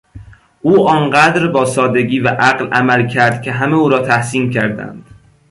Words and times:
او 0.61 0.89
آنقدر 0.89 1.47
با 1.47 1.65
سادگی 1.65 2.19
و 2.19 2.27
عقل 2.27 2.67
عمل 2.73 3.07
کرد 3.07 3.41
که 3.41 3.51
همه 3.51 3.75
او 3.75 3.89
را 3.89 3.99
تحسین 4.07 4.49
کردند. 4.49 5.05